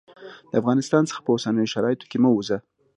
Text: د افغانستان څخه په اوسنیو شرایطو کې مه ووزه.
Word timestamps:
د 0.51 0.53
افغانستان 0.61 1.03
څخه 1.09 1.21
په 1.25 1.29
اوسنیو 1.33 1.71
شرایطو 1.73 2.09
کې 2.11 2.17
مه 2.23 2.29
ووزه. 2.31 2.57